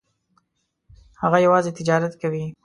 [1.21, 2.43] هغه یوازې تجارت کوي.